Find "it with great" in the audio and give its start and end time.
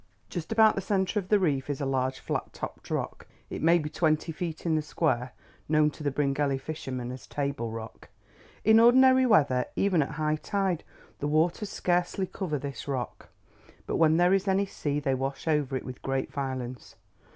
15.77-16.33